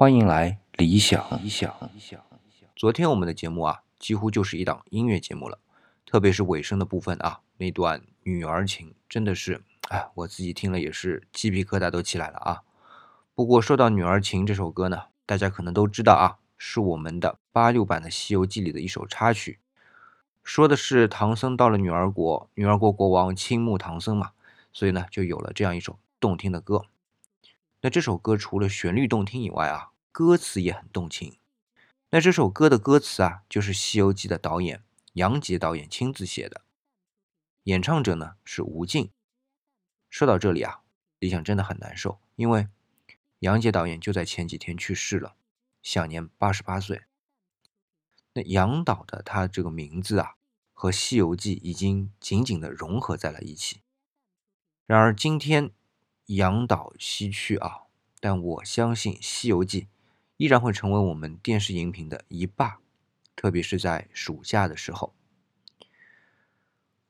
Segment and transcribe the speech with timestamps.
[0.00, 1.22] 欢迎来理想。
[1.42, 1.76] 理想。
[1.92, 2.18] 理想
[2.74, 5.58] 昨天我们的节目啊，几乎就是一档音乐节目了，
[6.06, 12.62] 特别是尾声的部分啊，那段女儿情真的是，哎，我自己听了也是鸡皮疙瘩都起来了啊。
[13.34, 19.58] 不过说到女儿情这首歌呢，大家可能都知道啊，是我们的八六版的《西游记》里的一首插曲，
[20.42, 24.30] 说的是唐僧到了女儿国，女儿国国王倾慕唐僧嘛，
[24.72, 26.86] 所以呢，就有了这样一首动听的歌。
[27.82, 31.38] 那这首歌除了旋律动听以外啊，歌词也很动情。
[32.10, 36.62] 那这首歌的歌词啊，就是《西游记》的导演杨洁导演亲自写的，
[37.64, 39.10] 演唱者呢是吴静。
[40.08, 40.82] 说到这里啊，
[41.18, 42.68] 李想真的很难受，因为
[43.40, 45.36] 杨洁导演就在前几天去世了，
[45.82, 47.02] 享年八十八岁。
[48.34, 50.34] 那杨导的他这个名字啊，
[50.72, 53.80] 和《西游记》已经紧紧的融合在了一起。
[54.86, 55.72] 然而今天。
[56.34, 57.86] 杨导西去啊，
[58.20, 59.82] 但我相信《西游记》
[60.40, 62.78] 依然会成为我们电视荧屏的一霸，
[63.36, 65.12] 特别是在暑假的时候。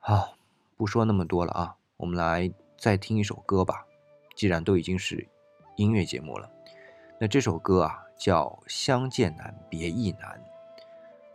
[0.00, 0.36] 好，
[0.76, 3.86] 不说那么多了啊，我们来再听一首歌吧。
[4.34, 5.28] 既然都已经是
[5.76, 6.50] 音乐节目了，
[7.20, 10.22] 那这首歌啊叫《相见难，别亦难》，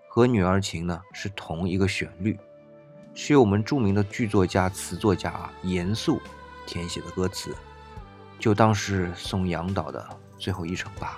[0.10, 2.38] 和《女儿情》呢是同一个旋律，
[3.14, 6.20] 是由我们著名的剧作家、词作家啊严肃
[6.68, 7.56] 填写的歌词。
[8.38, 10.06] 就当是送杨导的
[10.38, 11.18] 最后一程吧。